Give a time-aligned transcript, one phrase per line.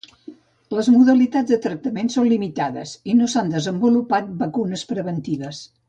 [0.77, 5.63] Les modalitats de tractament són limitades i no s'han desenvolupat vacunes preventives.